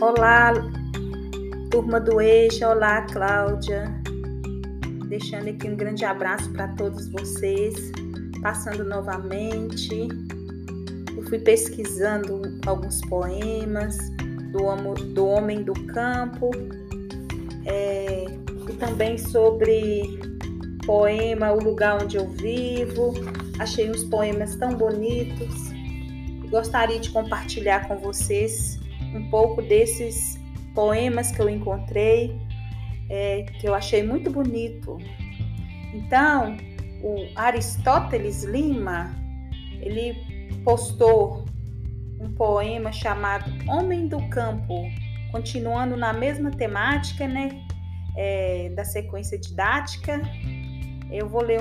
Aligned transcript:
Olá, 0.00 0.52
turma 1.70 2.00
do 2.00 2.20
Eixo, 2.20 2.66
olá, 2.66 3.02
Cláudia. 3.02 3.84
Deixando 5.08 5.48
aqui 5.48 5.68
um 5.68 5.76
grande 5.76 6.04
abraço 6.04 6.50
para 6.52 6.68
todos 6.68 7.08
vocês. 7.08 7.92
Passando 8.42 8.84
novamente, 8.84 10.08
eu 11.16 11.22
fui 11.24 11.38
pesquisando 11.38 12.42
alguns 12.66 13.00
poemas 13.02 13.96
do, 14.52 14.94
do 15.14 15.26
Homem 15.26 15.62
do 15.62 15.74
Campo 15.86 16.50
é, 17.64 18.24
e 18.68 18.72
também 18.74 19.16
sobre 19.16 20.18
poema 20.84 21.52
O 21.52 21.62
Lugar 21.62 22.02
Onde 22.02 22.16
Eu 22.16 22.28
Vivo. 22.28 23.14
Achei 23.58 23.90
uns 23.90 24.04
poemas 24.04 24.56
tão 24.56 24.74
bonitos 24.74 25.74
gostaria 26.54 27.00
de 27.00 27.10
compartilhar 27.10 27.88
com 27.88 27.96
vocês 27.96 28.78
um 29.14 29.28
pouco 29.30 29.62
desses 29.62 30.38
poemas 30.74 31.30
que 31.30 31.40
eu 31.40 31.48
encontrei, 31.48 32.36
é, 33.08 33.42
que 33.42 33.66
eu 33.66 33.74
achei 33.74 34.02
muito 34.02 34.30
bonito. 34.30 34.98
Então, 35.94 36.56
o 37.02 37.28
Aristóteles 37.36 38.42
Lima, 38.42 39.14
ele 39.80 40.16
postou 40.64 41.44
um 42.20 42.32
poema 42.34 42.90
chamado 42.90 43.50
Homem 43.68 44.08
do 44.08 44.18
Campo, 44.28 44.74
continuando 45.30 45.96
na 45.96 46.12
mesma 46.12 46.50
temática, 46.50 47.28
né, 47.28 47.50
é, 48.16 48.70
da 48.70 48.84
sequência 48.84 49.38
didática. 49.38 50.20
Eu 51.10 51.28
vou 51.28 51.42
ler 51.42 51.60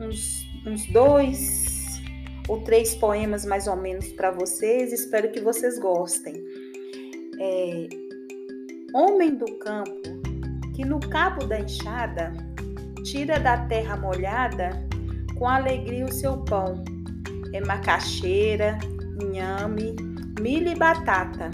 uns, 0.00 0.46
uns 0.66 0.86
dois 0.86 2.00
ou 2.48 2.62
três 2.62 2.94
poemas 2.94 3.44
mais 3.44 3.66
ou 3.66 3.76
menos 3.76 4.10
para 4.12 4.30
vocês. 4.30 4.92
Espero 4.92 5.30
que 5.30 5.40
vocês 5.40 5.78
gostem 5.78 6.47
é, 7.40 7.88
homem 8.92 9.36
do 9.36 9.46
campo, 9.58 9.92
que 10.74 10.84
no 10.84 10.98
cabo 10.98 11.46
da 11.46 11.60
enxada 11.60 12.32
tira 13.04 13.38
da 13.38 13.66
terra 13.66 13.96
molhada 13.96 14.70
com 15.38 15.46
alegria 15.46 16.04
o 16.04 16.12
seu 16.12 16.38
pão. 16.38 16.82
É 17.52 17.60
macaxeira, 17.64 18.78
inhame, 19.22 19.94
milho 20.40 20.68
e 20.68 20.76
batata. 20.76 21.50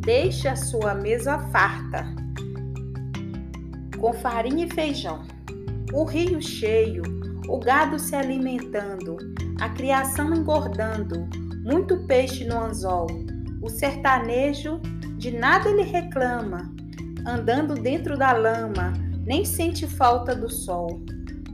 Deixa 0.00 0.52
a 0.52 0.56
sua 0.56 0.94
mesa 0.94 1.38
farta, 1.50 2.06
com 3.98 4.12
farinha 4.14 4.64
e 4.64 4.70
feijão. 4.72 5.22
O 5.92 6.04
rio 6.04 6.40
cheio, 6.40 7.02
o 7.48 7.58
gado 7.58 7.98
se 7.98 8.14
alimentando, 8.14 9.18
a 9.60 9.68
criação 9.68 10.32
engordando, 10.32 11.28
muito 11.64 11.98
peixe 12.06 12.44
no 12.44 12.58
anzol 12.58 13.29
o 13.60 13.68
sertanejo 13.68 14.80
de 15.16 15.30
nada 15.30 15.68
ele 15.68 15.82
reclama, 15.82 16.72
andando 17.26 17.74
dentro 17.74 18.16
da 18.16 18.32
lama, 18.32 18.92
nem 19.24 19.44
sente 19.44 19.86
falta 19.86 20.34
do 20.34 20.48
sol. 20.48 21.02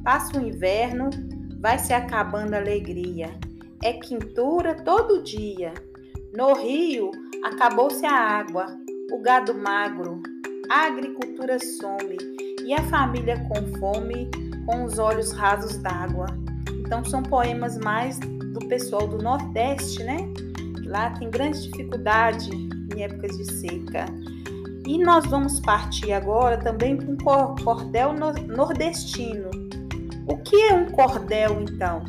Passa 0.05 0.39
o 0.39 0.47
inverno, 0.47 1.11
vai 1.61 1.79
se 1.79 1.93
acabando 1.93 2.55
a 2.55 2.59
alegria. 2.59 3.31
É 3.83 3.93
quintura 3.95 4.75
todo 4.85 5.23
dia. 5.23 5.75
No 6.37 6.55
rio 6.55 7.11
acabou-se 7.45 8.07
a 8.07 8.13
água, 8.13 8.67
o 9.13 9.21
gado 9.21 9.55
magro, 9.55 10.23
a 10.71 10.87
agricultura 10.87 11.59
some 11.59 12.17
e 12.65 12.73
a 12.73 12.83
família 12.85 13.37
com 13.49 13.79
fome, 13.79 14.31
com 14.65 14.85
os 14.85 14.99
olhos 14.99 15.33
rasos 15.33 15.79
d'água. 15.79 16.27
Então 16.81 17.05
são 17.05 17.23
poemas 17.23 17.79
mais 17.79 18.19
do 18.19 18.61
pessoal 18.69 19.07
do 19.07 19.19
Nordeste, 19.19 20.03
né? 20.03 20.19
Lá 20.97 21.11
tem 21.11 21.29
grande 21.29 21.61
dificuldade 21.69 22.51
em 22.51 23.03
épocas 23.03 23.37
de 23.37 23.53
seca. 23.53 24.07
E 24.87 24.97
nós 24.97 25.27
vamos 25.27 25.61
partir 25.61 26.11
agora 26.11 26.57
também 26.57 26.97
para 26.97 27.11
um 27.11 27.55
cordel 27.57 28.15
nordestino. 28.49 29.51
O 30.27 30.39
que 30.39 30.57
é 30.57 30.73
um 30.73 30.87
cordel, 30.87 31.61
então? 31.61 32.03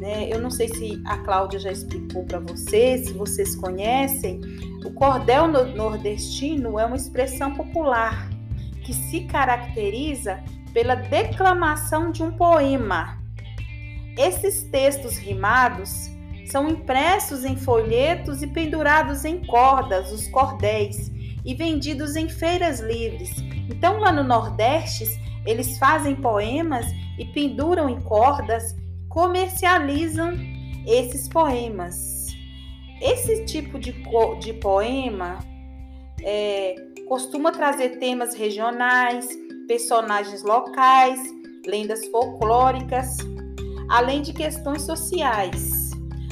Né? 0.00 0.28
Eu 0.28 0.40
não 0.40 0.50
sei 0.50 0.66
se 0.66 1.00
a 1.06 1.18
Cláudia 1.18 1.60
já 1.60 1.70
explicou 1.70 2.24
para 2.24 2.40
vocês, 2.40 3.06
se 3.06 3.12
vocês 3.12 3.54
conhecem. 3.54 4.40
O 4.84 4.90
cordel 4.90 5.46
nordestino 5.46 6.80
é 6.80 6.84
uma 6.84 6.96
expressão 6.96 7.54
popular 7.54 8.28
que 8.84 8.92
se 8.92 9.20
caracteriza 9.26 10.42
pela 10.72 10.96
declamação 10.96 12.10
de 12.10 12.24
um 12.24 12.32
poema. 12.32 13.22
Esses 14.18 14.64
textos 14.64 15.16
rimados 15.16 16.15
são 16.50 16.68
impressos 16.68 17.44
em 17.44 17.56
folhetos 17.56 18.42
e 18.42 18.46
pendurados 18.46 19.24
em 19.24 19.44
cordas, 19.44 20.12
os 20.12 20.28
cordéis, 20.28 21.10
e 21.44 21.54
vendidos 21.54 22.16
em 22.16 22.28
feiras 22.28 22.80
livres. 22.80 23.30
Então, 23.68 23.98
lá 23.98 24.12
no 24.12 24.24
Nordeste, 24.24 25.04
eles 25.44 25.78
fazem 25.78 26.14
poemas 26.16 26.86
e 27.18 27.24
penduram 27.24 27.88
em 27.88 28.00
cordas, 28.00 28.74
comercializam 29.08 30.34
esses 30.86 31.28
poemas. 31.28 32.26
Esse 33.00 33.44
tipo 33.44 33.78
de, 33.78 33.92
de 34.40 34.52
poema 34.54 35.38
é, 36.22 36.74
costuma 37.08 37.52
trazer 37.52 37.98
temas 37.98 38.34
regionais, 38.34 39.28
personagens 39.68 40.42
locais, 40.42 41.20
lendas 41.66 42.06
folclóricas, 42.06 43.18
além 43.88 44.22
de 44.22 44.32
questões 44.32 44.82
sociais 44.82 45.85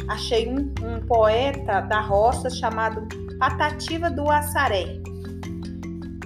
achei 0.08 0.48
um, 0.48 0.72
um 0.82 1.00
poeta 1.06 1.80
da 1.80 2.00
roça 2.00 2.50
chamado 2.50 3.06
Patativa 3.38 4.10
do 4.10 4.30
Assaré. 4.30 5.00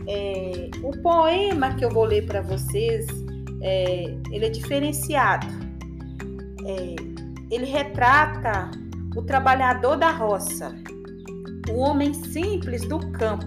É, 0.07 0.71
o 0.83 0.91
poema 1.03 1.75
que 1.75 1.85
eu 1.85 1.91
vou 1.91 2.05
ler 2.05 2.27
para 2.27 2.41
vocês, 2.41 3.07
é, 3.63 4.05
ele 4.31 4.47
é 4.47 4.51
diferenciado. 4.51 5.47
É, 6.65 6.97
ele 7.51 7.67
retrata 7.67 8.71
o 9.17 9.23
trabalhador 9.23 9.97
da 9.97 10.11
roça, 10.11 10.75
o 11.71 11.79
homem 11.79 12.13
simples 12.15 12.87
do 12.87 12.99
campo. 13.13 13.47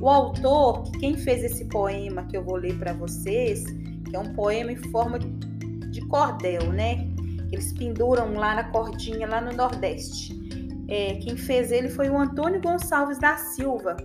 O 0.00 0.08
autor, 0.08 0.82
quem 1.00 1.16
fez 1.16 1.42
esse 1.42 1.64
poema 1.66 2.24
que 2.24 2.36
eu 2.36 2.44
vou 2.44 2.56
ler 2.56 2.78
para 2.78 2.92
vocês, 2.92 3.64
que 4.08 4.14
é 4.14 4.18
um 4.18 4.34
poema 4.34 4.72
em 4.72 4.76
forma 4.76 5.18
de 5.18 6.00
cordel, 6.02 6.72
né? 6.72 7.05
Eles 7.52 7.72
penduram 7.72 8.34
lá 8.34 8.54
na 8.54 8.64
cordinha, 8.64 9.26
lá 9.26 9.40
no 9.40 9.52
Nordeste. 9.52 10.34
É, 10.88 11.14
quem 11.16 11.36
fez 11.36 11.72
ele 11.72 11.88
foi 11.88 12.08
o 12.08 12.18
Antônio 12.18 12.60
Gonçalves 12.60 13.18
da 13.18 13.36
Silva, 13.36 13.96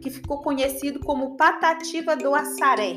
que 0.00 0.10
ficou 0.10 0.38
conhecido 0.38 1.00
como 1.00 1.36
Patativa 1.36 2.16
do 2.16 2.34
Assaré. 2.34 2.94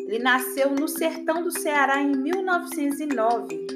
Ele 0.00 0.18
nasceu 0.18 0.70
no 0.70 0.88
sertão 0.88 1.42
do 1.42 1.50
Ceará 1.50 2.00
em 2.02 2.12
1909. 2.12 3.66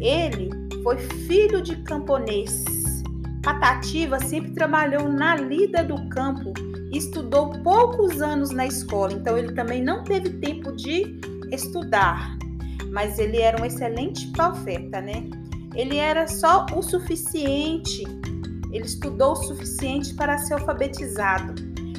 Ele 0.00 0.50
foi 0.82 0.98
filho 0.98 1.60
de 1.60 1.76
camponês. 1.82 2.64
Patativa 3.42 4.18
sempre 4.20 4.52
trabalhou 4.52 5.08
na 5.08 5.36
lida 5.36 5.84
do 5.84 6.08
campo 6.08 6.52
e 6.92 6.98
estudou 6.98 7.50
poucos 7.62 8.22
anos 8.22 8.50
na 8.50 8.66
escola, 8.66 9.12
então 9.12 9.36
ele 9.36 9.52
também 9.52 9.82
não 9.82 10.04
teve 10.04 10.30
tempo 10.30 10.72
de 10.72 11.20
estudar 11.50 12.38
mas 12.94 13.18
ele 13.18 13.40
era 13.40 13.60
um 13.60 13.64
excelente 13.64 14.28
profeta, 14.28 15.00
né? 15.00 15.24
Ele 15.74 15.96
era 15.96 16.28
só 16.28 16.64
o 16.72 16.80
suficiente, 16.80 18.04
ele 18.72 18.84
estudou 18.86 19.32
o 19.32 19.36
suficiente 19.36 20.14
para 20.14 20.38
ser 20.38 20.54
alfabetizado. 20.54 21.54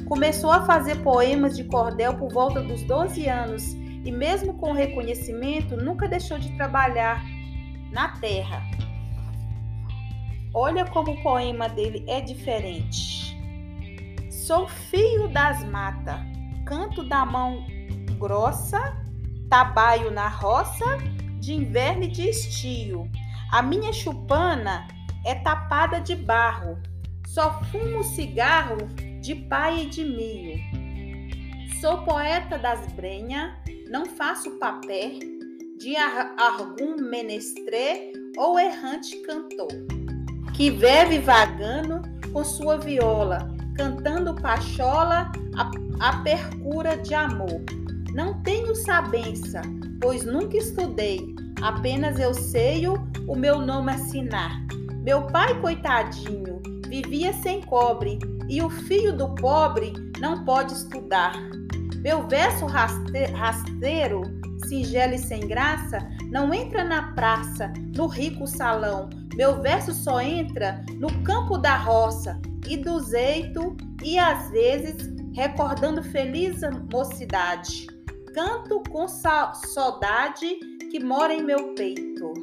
Começou 0.06 0.52
a 0.52 0.66
fazer 0.66 1.04
poemas 1.04 1.58
de 1.58 1.66
cordel 1.66 2.16
por 2.16 2.32
volta 2.32 2.62
dos 2.62 2.82
12 2.84 3.28
anos 3.28 3.74
e, 4.06 4.10
mesmo 4.10 4.54
com 4.54 4.72
reconhecimento, 4.72 5.76
nunca 5.76 6.08
deixou 6.08 6.40
de 6.40 6.56
trabalhar 6.56 7.22
na 7.92 8.18
terra. 8.20 8.64
Olha 10.54 10.86
como 10.86 11.12
o 11.12 11.22
poema 11.22 11.68
dele 11.68 12.06
é 12.08 12.22
diferente. 12.22 13.38
Sou 14.30 14.70
filho 14.70 15.28
das 15.28 15.62
matas, 15.66 16.22
canto 16.66 17.04
da 17.04 17.26
mão 17.26 17.66
grossa 18.18 19.05
Trabalho 19.50 20.12
na 20.12 20.28
roça 20.28 20.86
de 21.40 21.54
inverno 21.54 22.04
e 22.04 22.08
de 22.08 22.30
estio. 22.30 23.10
A 23.52 23.62
minha 23.62 23.94
chupana 23.94 24.88
é 25.26 25.36
tapada 25.36 26.00
de 26.00 26.16
barro. 26.16 26.78
Só 27.28 27.62
fumo 27.66 28.04
cigarro 28.04 28.78
de 29.22 29.36
pai 29.36 29.84
e 29.84 29.86
de 29.90 30.04
milho. 30.04 30.60
Sou 31.82 32.04
poeta 32.04 32.58
das 32.58 32.86
brenhas, 32.94 33.54
não 33.90 34.06
faço 34.06 34.52
papel 34.60 35.20
de 35.78 35.96
algum 35.98 36.96
menestré 37.02 38.12
ou 38.38 38.58
errante 38.60 39.18
cantor, 39.22 39.68
que 40.54 40.72
vive 40.72 41.20
vagando 41.20 42.02
com 42.32 42.44
sua 42.44 42.78
viola, 42.78 43.54
cantando 43.76 44.34
pachola 44.36 45.32
a, 45.56 46.10
a 46.10 46.24
percura 46.24 46.98
de 46.98 47.14
amor. 47.14 47.64
Não 48.16 48.42
tenho 48.44 48.74
sabença, 48.74 49.62
pois 50.00 50.24
nunca 50.24 50.56
estudei, 50.56 51.36
apenas 51.62 52.18
eu 52.18 52.34
sei 52.34 52.88
o 52.88 53.36
meu 53.36 53.60
nome 53.60 53.92
assinar. 53.92 54.66
Meu 55.04 55.24
pai, 55.24 55.60
coitadinho, 55.60 56.62
vivia 56.88 57.34
sem 57.34 57.62
cobre, 57.64 58.18
e 58.48 58.62
o 58.62 58.70
filho 58.70 59.18
do 59.18 59.36
pobre 59.36 59.92
não 60.18 60.46
pode 60.46 60.72
estudar. 60.72 61.34
Meu 61.98 62.26
verso 62.26 62.66
rasteiro, 62.66 64.22
singelo 64.66 65.16
e 65.16 65.20
sem 65.20 65.42
graça, 65.42 66.00
não 66.32 66.54
entra 66.54 66.86
na 66.86 67.12
praça, 67.16 67.74
no 67.98 68.08
rico 68.08 68.48
salão. 68.48 69.10
Meu 69.36 69.62
verso 69.62 69.94
só 69.94 70.22
entra 70.22 70.86
no 71.02 71.12
campo 71.24 71.58
da 71.58 71.76
roça 71.76 72.40
e 72.66 72.78
do 72.78 72.98
zeito, 72.98 73.76
e 74.02 74.18
às 74.18 74.50
vezes 74.52 75.14
recordando 75.34 76.02
feliz 76.02 76.62
mocidade. 76.90 77.94
Canto 78.36 78.84
com 78.90 79.08
saudade 79.08 80.60
que 80.92 81.02
mora 81.02 81.34
em 81.34 81.42
meu 81.42 81.74
peito. 81.74 82.34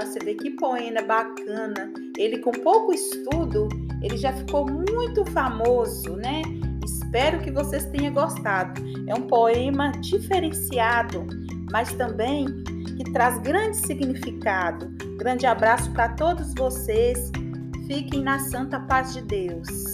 Você 0.00 0.20
vê 0.20 0.36
que 0.36 0.52
poema 0.52 1.02
bacana. 1.02 1.92
Ele 2.16 2.38
com 2.38 2.52
pouco 2.52 2.92
estudo, 2.92 3.68
ele 4.00 4.16
já 4.16 4.32
ficou 4.32 4.64
muito 4.64 5.24
famoso, 5.32 6.14
né? 6.14 6.42
Espero 6.84 7.40
que 7.40 7.50
vocês 7.50 7.84
tenham 7.86 8.14
gostado. 8.14 8.80
É 9.08 9.14
um 9.16 9.22
poema 9.22 9.90
diferenciado, 9.90 11.26
mas 11.72 11.92
também 11.94 12.46
que 12.96 13.02
traz 13.12 13.38
grande 13.38 13.78
significado. 13.78 14.88
Grande 15.16 15.46
abraço 15.46 15.90
para 15.90 16.10
todos 16.10 16.54
vocês. 16.54 17.32
Fiquem 17.88 18.22
na 18.22 18.38
santa 18.38 18.78
paz 18.78 19.12
de 19.14 19.22
Deus. 19.22 19.91